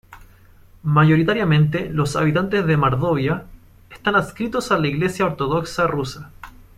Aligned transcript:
Mayoritariamente, 0.81 1.87
los 1.91 2.15
habitantes 2.15 2.65
de 2.65 2.75
Mordovia, 2.75 3.45
están 3.91 4.15
adscritos 4.15 4.71
a 4.71 4.79
la 4.79 4.87
Iglesia 4.87 5.25
ortodoxa 5.27 5.85
rusa. 5.85 6.31